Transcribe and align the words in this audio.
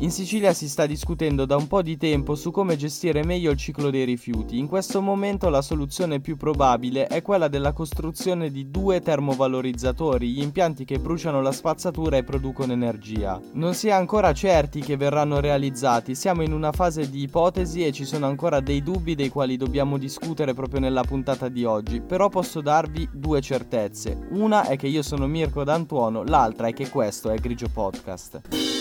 In 0.00 0.12
Sicilia 0.12 0.52
si 0.52 0.68
sta 0.68 0.86
discutendo 0.86 1.44
da 1.44 1.56
un 1.56 1.66
po' 1.66 1.82
di 1.82 1.96
tempo 1.96 2.36
su 2.36 2.52
come 2.52 2.76
gestire 2.76 3.24
meglio 3.24 3.50
il 3.50 3.56
ciclo 3.56 3.90
dei 3.90 4.04
rifiuti. 4.04 4.56
In 4.56 4.68
questo 4.68 5.02
momento 5.02 5.48
la 5.48 5.60
soluzione 5.60 6.20
più 6.20 6.36
probabile 6.36 7.08
è 7.08 7.20
quella 7.20 7.48
della 7.48 7.72
costruzione 7.72 8.52
di 8.52 8.70
due 8.70 9.00
termovalorizzatori, 9.00 10.30
gli 10.30 10.40
impianti 10.40 10.84
che 10.84 11.00
bruciano 11.00 11.42
la 11.42 11.50
spazzatura 11.50 12.16
e 12.16 12.22
producono 12.22 12.72
energia. 12.72 13.40
Non 13.54 13.74
si 13.74 13.88
è 13.88 13.90
ancora 13.90 14.32
certi 14.32 14.82
che 14.82 14.96
verranno 14.96 15.40
realizzati, 15.40 16.14
siamo 16.14 16.42
in 16.42 16.52
una 16.52 16.70
fase 16.70 17.10
di 17.10 17.22
ipotesi 17.22 17.84
e 17.84 17.90
ci 17.90 18.04
sono 18.04 18.26
ancora 18.26 18.60
dei 18.60 18.84
dubbi 18.84 19.16
dei 19.16 19.30
quali 19.30 19.56
dobbiamo 19.56 19.98
discutere 19.98 20.54
proprio 20.54 20.78
nella 20.78 21.02
puntata 21.02 21.48
di 21.48 21.64
oggi, 21.64 22.00
però 22.00 22.28
posso 22.28 22.60
darvi 22.60 23.08
due 23.12 23.40
certezze. 23.40 24.28
Una 24.30 24.68
è 24.68 24.76
che 24.76 24.86
io 24.86 25.02
sono 25.02 25.26
Mirko 25.26 25.64
D'Antuono, 25.64 26.22
l'altra 26.22 26.68
è 26.68 26.72
che 26.72 26.88
questo 26.88 27.30
è 27.30 27.38
Grigio 27.38 27.68
Podcast. 27.68 28.77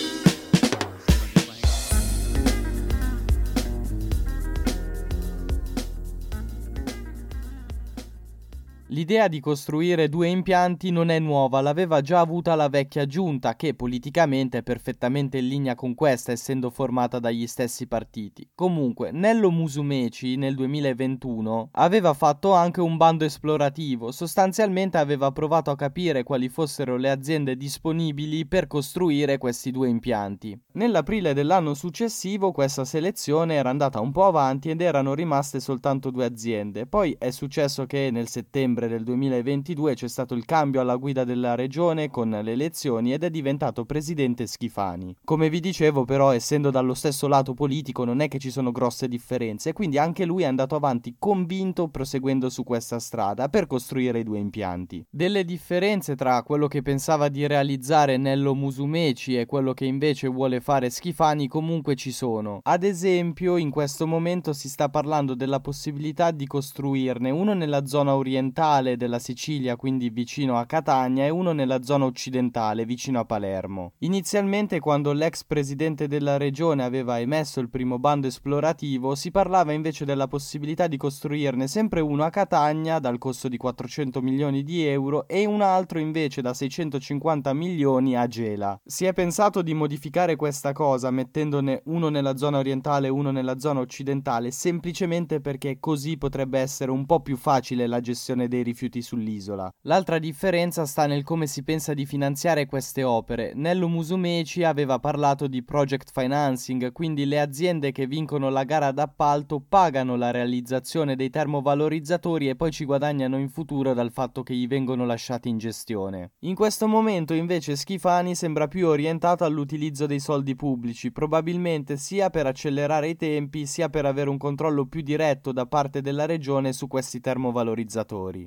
L'idea 8.92 9.28
di 9.28 9.42
costruire 9.42 10.08
due 10.08 10.30
impianti 10.30 10.92
non 10.92 11.10
è 11.10 11.20
nuova, 11.20 11.60
l'aveva 11.60 12.00
già 12.00 12.22
avuta 12.22 12.56
la 12.56 12.70
vecchia 12.70 13.06
giunta, 13.06 13.58
che 13.58 13.74
politicamente 13.74 14.60
è 14.60 14.64
perfettamente 14.64 15.40
in 15.40 15.50
linea 15.50 15.76
con 15.76 15.94
questa, 15.94 16.32
essendo 16.32 16.70
formata 16.70 17.20
dagli 17.20 17.48
stessi 17.48 17.86
partiti. 17.86 18.48
Comunque, 18.56 19.12
Nello 19.12 19.52
Musumeci 19.52 20.38
nel 20.38 20.56
2021 20.56 21.72
aveva 21.74 22.14
fatto 22.14 22.54
anche 22.54 22.80
un 22.80 22.96
bando 22.96 23.26
esplorativo, 23.26 24.14
sostanzialmente 24.14 24.98
aveva 24.98 25.34
provato 25.34 25.70
a 25.70 25.76
capire 25.76 26.24
quali 26.24 26.48
fossero 26.48 26.96
le 26.96 27.10
aziende 27.10 27.58
disponibili 27.58 28.46
per 28.46 28.68
costruire 28.68 29.38
questi 29.38 29.70
due 29.70 29.90
impianti. 29.90 30.58
Nell'aprile 30.74 31.34
dell'anno 31.34 31.74
successivo 31.74 32.54
questa 32.54 32.86
selezione 32.86 33.56
era 33.56 33.70
andata 33.70 34.00
un 34.00 34.14
po' 34.14 34.28
avanti 34.28 34.70
ed 34.70 34.80
erano 34.80 35.14
rimaste 35.14 35.60
soltanto 35.60 36.10
due 36.10 36.24
aziende. 36.24 36.86
Poi 36.86 37.14
è 37.20 37.32
successo 37.32 37.86
che 37.86 38.12
nel 38.12 38.30
settembre 38.30 38.77
ottobre 38.78 38.88
del 38.88 39.04
2022 39.04 39.96
c'è 39.96 40.08
stato 40.08 40.36
il 40.36 40.46
cambio 40.46 40.82
alla 40.82 40.96
guida 40.98 41.24
della 41.24 41.56
regione 41.56 42.10
con 42.12 42.30
le 42.30 42.52
elezioni 42.52 43.12
ed 43.12 43.24
è 43.24 43.32
diventato 43.32 43.86
presidente 43.86 44.46
Schifani. 44.46 45.16
Come 45.24 45.50
vi 45.50 45.60
dicevo 45.60 46.06
però 46.06 46.32
essendo 46.32 46.70
dallo 46.70 46.94
stesso 46.94 47.28
lato 47.28 47.56
politico 47.56 48.04
non 48.04 48.20
è 48.20 48.28
che 48.28 48.38
ci 48.38 48.52
sono 48.52 48.72
grosse 48.72 49.08
differenze 49.08 49.74
quindi 49.74 49.98
anche 49.98 50.26
lui 50.26 50.44
è 50.44 50.46
andato 50.46 50.76
avanti 50.76 51.16
convinto 51.18 51.88
proseguendo 51.88 52.50
su 52.50 52.64
questa 52.64 53.00
strada 53.00 53.50
per 53.50 53.66
costruire 53.66 54.20
i 54.20 54.24
due 54.24 54.38
impianti. 54.38 55.04
Delle 55.10 55.44
differenze 55.44 56.16
tra 56.16 56.44
quello 56.44 56.68
che 56.68 56.84
pensava 56.84 57.30
di 57.30 57.48
realizzare 57.48 58.18
Nello 58.18 58.54
Musumeci 58.54 59.38
e 59.38 59.48
quello 59.48 59.74
che 59.74 59.86
invece 59.86 60.28
vuole 60.28 60.62
fare 60.62 60.92
Schifani 60.92 61.48
comunque 61.48 61.96
ci 61.96 62.12
sono. 62.12 62.60
Ad 62.64 62.84
esempio 62.84 63.58
in 63.58 63.72
questo 63.72 64.06
momento 64.06 64.54
si 64.54 64.70
sta 64.70 64.90
parlando 64.90 65.34
della 65.34 65.60
possibilità 65.60 66.30
di 66.30 66.46
costruirne 66.46 67.32
uno 67.32 67.54
nella 67.54 67.86
zona 67.86 68.16
orientale 68.16 68.66
orientale 68.68 68.98
della 68.98 69.20
Sicilia, 69.20 69.76
quindi 69.76 70.10
vicino 70.10 70.58
a 70.58 70.66
Catania, 70.66 71.26
e 71.26 71.30
uno 71.30 71.54
nella 71.54 71.82
zona 71.84 72.06
occidentale, 72.06 72.86
vicino 72.86 73.20
a 73.20 73.26
Palermo. 73.26 73.94
Inizialmente, 74.00 74.80
quando 74.80 75.14
l'ex 75.14 75.44
presidente 75.44 76.08
della 76.08 76.38
regione 76.38 76.84
aveva 76.84 77.20
emesso 77.20 77.60
il 77.60 77.70
primo 77.70 77.98
bando 77.98 78.28
esplorativo, 78.28 79.16
si 79.16 79.32
parlava 79.32 79.72
invece 79.72 80.06
della 80.06 80.28
possibilità 80.28 80.88
di 80.88 80.98
costruirne 80.98 81.68
sempre 81.68 82.02
uno 82.02 82.24
a 82.24 82.30
Catania, 82.30 83.00
dal 83.00 83.18
costo 83.18 83.48
di 83.48 83.58
400 83.58 84.22
milioni 84.22 84.64
di 84.64 84.86
euro, 84.86 85.28
e 85.28 85.46
un 85.46 85.62
altro 85.62 86.00
invece 86.00 86.42
da 86.42 86.54
650 86.54 87.54
milioni 87.54 88.16
a 88.16 88.28
Gela. 88.28 88.80
Si 88.86 89.06
è 89.06 89.14
pensato 89.14 89.62
di 89.62 89.74
modificare 89.74 90.36
questa 90.36 90.74
cosa 90.74 91.10
mettendone 91.12 91.82
uno 91.86 92.10
nella 92.10 92.36
zona 92.36 92.58
orientale 92.58 93.08
e 93.08 93.12
uno 93.12 93.32
nella 93.32 93.60
zona 93.60 93.80
occidentale, 93.80 94.52
semplicemente 94.52 95.40
perché 95.40 95.80
così 95.80 96.18
potrebbe 96.18 96.60
essere 96.60 96.92
un 96.92 97.06
po' 97.06 97.22
più 97.22 97.38
facile 97.38 97.88
la 97.88 98.02
gestione 98.02 98.48
dei 98.48 98.57
rifiuti 98.64 99.02
sull'isola. 99.02 99.74
L'altra 99.82 100.20
differenza 100.20 100.86
sta 100.86 101.06
nel 101.06 101.24
come 101.24 101.48
si 101.48 101.64
pensa 101.64 101.94
di 101.94 102.06
finanziare 102.06 102.66
queste 102.66 103.04
opere. 103.04 103.54
Nello 103.56 103.88
Musumeci 103.88 104.64
aveva 104.64 105.00
parlato 105.00 105.48
di 105.48 105.64
project 105.64 106.12
financing, 106.12 106.92
quindi 106.92 107.26
le 107.26 107.40
aziende 107.40 107.92
che 107.92 108.08
vincono 108.08 108.50
la 108.50 108.64
gara 108.64 108.92
d'appalto 108.92 109.64
pagano 109.68 110.16
la 110.16 110.32
realizzazione 110.32 111.16
dei 111.16 111.30
termovalorizzatori 111.30 112.50
e 112.50 112.56
poi 112.56 112.72
ci 112.72 112.86
guadagnano 112.86 113.38
in 113.38 113.50
futuro 113.50 113.94
dal 113.94 114.12
fatto 114.12 114.44
che 114.44 114.54
gli 114.54 114.68
vengono 114.68 115.06
lasciati 115.06 115.50
in 115.50 115.58
gestione. 115.58 116.32
In 116.40 116.56
questo 116.56 116.88
momento 116.88 117.34
invece 117.34 117.76
Schifani 117.76 118.36
sembra 118.36 118.68
più 118.68 118.88
orientato 118.88 119.44
all'utilizzo 119.44 120.06
dei 120.06 120.20
soldi 120.20 120.56
pubblici, 120.56 121.12
probabilmente 121.12 121.98
sia 121.98 122.30
per 122.30 122.46
accelerare 122.46 123.10
i 123.10 123.16
tempi 123.16 123.66
sia 123.66 123.90
per 123.90 124.06
avere 124.06 124.30
un 124.30 124.38
controllo 124.38 124.86
più 124.86 125.02
diretto 125.02 125.52
da 125.52 125.66
parte 125.66 126.02
della 126.02 126.26
regione 126.26 126.74
su 126.74 126.88
questi 126.88 127.20
termovalorizzatori. 127.20 128.47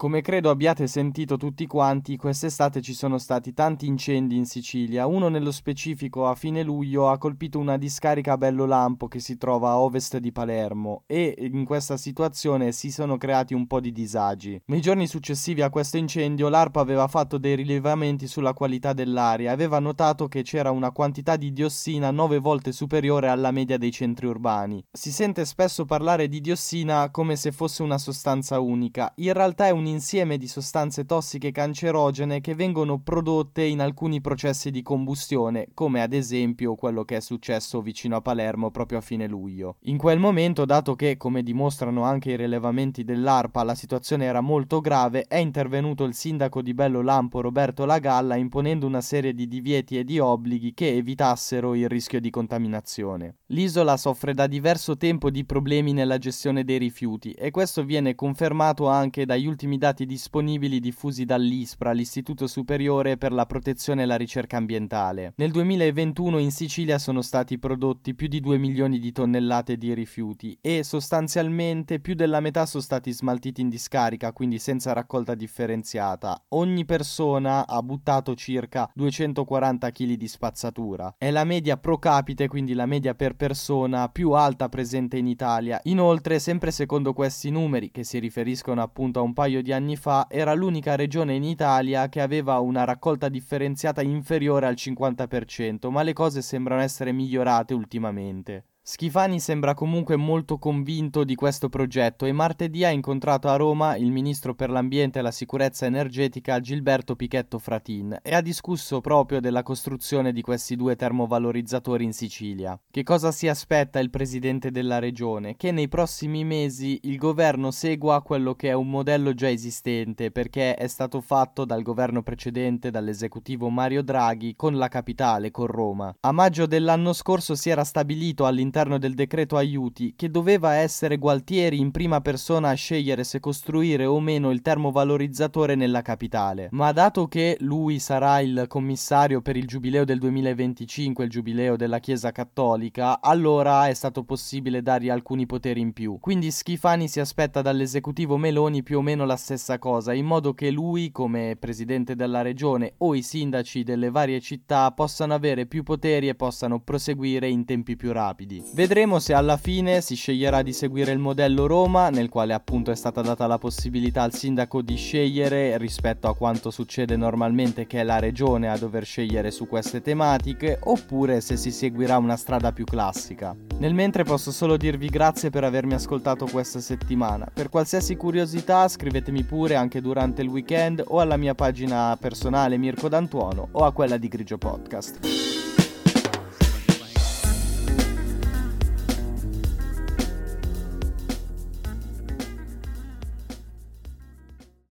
Come 0.00 0.20
credo 0.20 0.50
abbiate 0.50 0.86
sentito 0.86 1.36
tutti 1.36 1.66
quanti, 1.66 2.16
quest'estate 2.16 2.80
ci 2.80 2.94
sono 2.94 3.18
stati 3.18 3.52
tanti 3.52 3.88
incendi 3.88 4.36
in 4.36 4.46
Sicilia. 4.46 5.06
Uno 5.06 5.26
nello 5.26 5.50
specifico 5.50 6.28
a 6.28 6.36
fine 6.36 6.62
luglio 6.62 7.10
ha 7.10 7.18
colpito 7.18 7.58
una 7.58 7.76
discarica 7.76 8.34
a 8.34 8.36
Bello 8.36 8.64
Lampo 8.64 9.08
che 9.08 9.18
si 9.18 9.36
trova 9.36 9.70
a 9.70 9.80
ovest 9.80 10.18
di 10.18 10.30
Palermo 10.30 11.02
e 11.08 11.34
in 11.36 11.64
questa 11.64 11.96
situazione 11.96 12.70
si 12.70 12.92
sono 12.92 13.16
creati 13.16 13.54
un 13.54 13.66
po' 13.66 13.80
di 13.80 13.90
disagi. 13.90 14.62
Nei 14.66 14.80
giorni 14.80 15.08
successivi 15.08 15.62
a 15.62 15.68
questo 15.68 15.96
incendio 15.96 16.48
l'ARPA 16.48 16.78
aveva 16.78 17.08
fatto 17.08 17.36
dei 17.36 17.56
rilevamenti 17.56 18.28
sulla 18.28 18.52
qualità 18.52 18.92
dell'aria 18.92 19.50
e 19.50 19.52
aveva 19.52 19.80
notato 19.80 20.28
che 20.28 20.42
c'era 20.42 20.70
una 20.70 20.92
quantità 20.92 21.34
di 21.34 21.52
diossina 21.52 22.12
nove 22.12 22.38
volte 22.38 22.70
superiore 22.70 23.26
alla 23.26 23.50
media 23.50 23.76
dei 23.76 23.90
centri 23.90 24.28
urbani. 24.28 24.80
Si 24.92 25.10
sente 25.10 25.44
spesso 25.44 25.84
parlare 25.84 26.28
di 26.28 26.40
diossina 26.40 27.10
come 27.10 27.34
se 27.34 27.50
fosse 27.50 27.82
una 27.82 27.98
sostanza 27.98 28.60
unica. 28.60 29.12
In 29.16 29.32
realtà 29.32 29.66
è 29.66 29.70
un 29.70 29.86
insieme 29.88 30.38
di 30.38 30.46
sostanze 30.46 31.04
tossiche 31.04 31.50
cancerogene 31.50 32.40
che 32.40 32.54
vengono 32.54 33.00
prodotte 33.00 33.62
in 33.62 33.80
alcuni 33.80 34.20
processi 34.20 34.70
di 34.70 34.82
combustione, 34.82 35.68
come 35.74 36.02
ad 36.02 36.12
esempio 36.12 36.74
quello 36.74 37.04
che 37.04 37.16
è 37.16 37.20
successo 37.20 37.80
vicino 37.80 38.16
a 38.16 38.20
Palermo 38.20 38.70
proprio 38.70 38.98
a 38.98 39.00
fine 39.00 39.26
luglio. 39.26 39.76
In 39.82 39.96
quel 39.96 40.18
momento, 40.18 40.64
dato 40.64 40.94
che, 40.94 41.16
come 41.16 41.42
dimostrano 41.42 42.02
anche 42.02 42.32
i 42.32 42.36
rilevamenti 42.36 43.04
dell'ARPA, 43.04 43.62
la 43.62 43.74
situazione 43.74 44.24
era 44.24 44.40
molto 44.40 44.80
grave, 44.80 45.24
è 45.28 45.36
intervenuto 45.36 46.04
il 46.04 46.14
sindaco 46.14 46.62
di 46.62 46.74
Bello 46.74 47.00
Lampo 47.00 47.40
Roberto 47.40 47.84
Lagalla 47.84 48.36
imponendo 48.36 48.86
una 48.86 49.00
serie 49.00 49.34
di 49.34 49.48
divieti 49.48 49.98
e 49.98 50.04
di 50.04 50.18
obblighi 50.18 50.74
che 50.74 50.94
evitassero 50.94 51.74
il 51.74 51.88
rischio 51.88 52.20
di 52.20 52.30
contaminazione. 52.30 53.36
L'isola 53.46 53.96
soffre 53.96 54.34
da 54.34 54.46
diverso 54.46 54.96
tempo 54.96 55.30
di 55.30 55.44
problemi 55.44 55.92
nella 55.92 56.18
gestione 56.18 56.64
dei 56.64 56.78
rifiuti 56.78 57.32
e 57.32 57.50
questo 57.50 57.84
viene 57.84 58.14
confermato 58.14 58.88
anche 58.88 59.24
dagli 59.24 59.46
ultimi 59.46 59.77
dati 59.78 60.04
disponibili 60.04 60.80
diffusi 60.80 61.24
dall'ISPRA, 61.24 61.92
l'Istituto 61.92 62.46
Superiore 62.46 63.16
per 63.16 63.32
la 63.32 63.46
Protezione 63.46 64.02
e 64.02 64.06
la 64.06 64.16
Ricerca 64.16 64.56
Ambientale. 64.58 65.32
Nel 65.36 65.50
2021 65.52 66.38
in 66.38 66.50
Sicilia 66.50 66.98
sono 66.98 67.22
stati 67.22 67.58
prodotti 67.58 68.14
più 68.14 68.28
di 68.28 68.40
2 68.40 68.58
milioni 68.58 68.98
di 68.98 69.12
tonnellate 69.12 69.76
di 69.76 69.94
rifiuti 69.94 70.58
e 70.60 70.82
sostanzialmente 70.82 72.00
più 72.00 72.14
della 72.14 72.40
metà 72.40 72.66
sono 72.66 72.82
stati 72.82 73.12
smaltiti 73.12 73.60
in 73.60 73.68
discarica, 73.68 74.32
quindi 74.32 74.58
senza 74.58 74.92
raccolta 74.92 75.34
differenziata. 75.34 76.44
Ogni 76.48 76.84
persona 76.84 77.66
ha 77.66 77.82
buttato 77.82 78.34
circa 78.34 78.90
240 78.94 79.90
kg 79.90 80.12
di 80.14 80.28
spazzatura. 80.28 81.14
È 81.16 81.30
la 81.30 81.44
media 81.44 81.76
pro 81.76 81.98
capite, 81.98 82.48
quindi 82.48 82.74
la 82.74 82.86
media 82.86 83.14
per 83.14 83.36
persona 83.36 84.08
più 84.08 84.32
alta 84.32 84.68
presente 84.68 85.16
in 85.16 85.26
Italia. 85.26 85.80
Inoltre, 85.84 86.38
sempre 86.38 86.70
secondo 86.70 87.12
questi 87.12 87.50
numeri, 87.50 87.90
che 87.90 88.04
si 88.04 88.18
riferiscono 88.18 88.82
appunto 88.82 89.20
a 89.20 89.22
un 89.22 89.32
paio 89.32 89.62
di 89.62 89.67
di 89.68 89.74
anni 89.74 89.96
fa 89.96 90.28
era 90.30 90.54
l'unica 90.54 90.96
regione 90.96 91.34
in 91.34 91.44
Italia 91.44 92.08
che 92.08 92.22
aveva 92.22 92.58
una 92.58 92.84
raccolta 92.84 93.28
differenziata 93.28 94.00
inferiore 94.00 94.64
al 94.64 94.72
50%, 94.72 95.90
ma 95.90 96.00
le 96.00 96.14
cose 96.14 96.40
sembrano 96.40 96.80
essere 96.80 97.12
migliorate 97.12 97.74
ultimamente. 97.74 98.64
Schifani 98.90 99.38
sembra 99.38 99.74
comunque 99.74 100.16
molto 100.16 100.56
convinto 100.56 101.22
di 101.22 101.34
questo 101.34 101.68
progetto 101.68 102.24
e 102.24 102.32
martedì 102.32 102.86
ha 102.86 102.88
incontrato 102.88 103.48
a 103.48 103.56
Roma 103.56 103.96
il 103.96 104.10
ministro 104.10 104.54
per 104.54 104.70
l'ambiente 104.70 105.18
e 105.18 105.22
la 105.22 105.30
sicurezza 105.30 105.84
energetica 105.84 106.58
Gilberto 106.58 107.14
Pichetto 107.14 107.58
Fratin 107.58 108.18
e 108.22 108.34
ha 108.34 108.40
discusso 108.40 109.02
proprio 109.02 109.40
della 109.40 109.62
costruzione 109.62 110.32
di 110.32 110.40
questi 110.40 110.74
due 110.74 110.96
termovalorizzatori 110.96 112.02
in 112.02 112.14
Sicilia. 112.14 112.80
Che 112.90 113.02
cosa 113.02 113.30
si 113.30 113.46
aspetta 113.46 113.98
il 113.98 114.08
presidente 114.08 114.70
della 114.70 114.98
regione? 114.98 115.56
Che 115.58 115.70
nei 115.70 115.88
prossimi 115.88 116.42
mesi 116.44 116.98
il 117.02 117.18
governo 117.18 117.70
segua 117.70 118.22
quello 118.22 118.54
che 118.54 118.70
è 118.70 118.72
un 118.72 118.88
modello 118.88 119.34
già 119.34 119.50
esistente 119.50 120.30
perché 120.30 120.76
è 120.76 120.86
stato 120.86 121.20
fatto 121.20 121.66
dal 121.66 121.82
governo 121.82 122.22
precedente, 122.22 122.90
dall'esecutivo 122.90 123.68
Mario 123.68 124.02
Draghi, 124.02 124.56
con 124.56 124.78
la 124.78 124.88
capitale, 124.88 125.50
con 125.50 125.66
Roma. 125.66 126.16
A 126.20 126.32
maggio 126.32 126.64
dell'anno 126.64 127.12
scorso 127.12 127.54
si 127.54 127.68
era 127.68 127.84
stabilito 127.84 128.46
all'interno 128.46 128.76
all'interno 128.78 128.98
del 128.98 129.14
decreto 129.14 129.56
aiuti 129.56 130.14
che 130.14 130.30
doveva 130.30 130.74
essere 130.74 131.18
Gualtieri 131.18 131.80
in 131.80 131.90
prima 131.90 132.20
persona 132.20 132.68
a 132.68 132.74
scegliere 132.74 133.24
se 133.24 133.40
costruire 133.40 134.04
o 134.04 134.20
meno 134.20 134.50
il 134.52 134.62
termovalorizzatore 134.62 135.74
nella 135.74 136.02
capitale. 136.02 136.68
Ma 136.70 136.92
dato 136.92 137.26
che 137.26 137.56
lui 137.60 137.98
sarà 137.98 138.38
il 138.40 138.66
commissario 138.68 139.40
per 139.40 139.56
il 139.56 139.66
giubileo 139.66 140.04
del 140.04 140.20
2025, 140.20 141.24
il 141.24 141.30
giubileo 141.30 141.76
della 141.76 141.98
Chiesa 141.98 142.30
Cattolica, 142.30 143.20
allora 143.20 143.88
è 143.88 143.94
stato 143.94 144.22
possibile 144.22 144.82
dargli 144.82 145.08
alcuni 145.08 145.46
poteri 145.46 145.80
in 145.80 145.92
più. 145.92 146.18
Quindi 146.20 146.50
Schifani 146.50 147.08
si 147.08 147.18
aspetta 147.18 147.62
dall'esecutivo 147.62 148.36
Meloni 148.36 148.82
più 148.82 148.98
o 148.98 149.02
meno 149.02 149.24
la 149.24 149.36
stessa 149.36 149.78
cosa, 149.78 150.12
in 150.12 150.24
modo 150.24 150.54
che 150.54 150.70
lui, 150.70 151.10
come 151.10 151.56
presidente 151.58 152.14
della 152.14 152.42
regione 152.42 152.94
o 152.98 153.14
i 153.14 153.22
sindaci 153.22 153.82
delle 153.82 154.10
varie 154.10 154.40
città, 154.40 154.92
possano 154.92 155.34
avere 155.34 155.66
più 155.66 155.82
poteri 155.82 156.28
e 156.28 156.34
possano 156.34 156.80
proseguire 156.80 157.48
in 157.48 157.64
tempi 157.64 157.96
più 157.96 158.12
rapidi. 158.12 158.67
Vedremo 158.70 159.18
se 159.18 159.32
alla 159.32 159.56
fine 159.56 160.00
si 160.02 160.14
sceglierà 160.14 160.62
di 160.62 160.72
seguire 160.72 161.10
il 161.10 161.18
modello 161.18 161.66
Roma, 161.66 162.10
nel 162.10 162.28
quale 162.28 162.52
appunto 162.52 162.90
è 162.90 162.94
stata 162.94 163.22
data 163.22 163.46
la 163.46 163.58
possibilità 163.58 164.22
al 164.22 164.34
sindaco 164.34 164.82
di 164.82 164.94
scegliere 164.94 165.78
rispetto 165.78 166.28
a 166.28 166.36
quanto 166.36 166.70
succede 166.70 167.16
normalmente 167.16 167.86
che 167.86 168.00
è 168.00 168.04
la 168.04 168.18
regione 168.18 168.68
a 168.68 168.78
dover 168.78 169.04
scegliere 169.04 169.50
su 169.50 169.66
queste 169.66 170.02
tematiche, 170.02 170.78
oppure 170.80 171.40
se 171.40 171.56
si 171.56 171.70
seguirà 171.70 172.18
una 172.18 172.36
strada 172.36 172.70
più 172.72 172.84
classica. 172.84 173.56
Nel 173.78 173.94
mentre 173.94 174.24
posso 174.24 174.52
solo 174.52 174.76
dirvi 174.76 175.08
grazie 175.08 175.50
per 175.50 175.64
avermi 175.64 175.94
ascoltato 175.94 176.46
questa 176.46 176.80
settimana. 176.80 177.48
Per 177.52 177.70
qualsiasi 177.70 178.16
curiosità 178.16 178.86
scrivetemi 178.86 179.44
pure 179.44 179.76
anche 179.76 180.00
durante 180.00 180.42
il 180.42 180.48
weekend 180.48 181.02
o 181.06 181.20
alla 181.20 181.36
mia 181.36 181.54
pagina 181.54 182.16
personale 182.20 182.76
Mirko 182.76 183.08
D'Antuono 183.08 183.68
o 183.72 183.84
a 183.84 183.92
quella 183.92 184.18
di 184.18 184.28
Grigio 184.28 184.58
Podcast. 184.58 185.77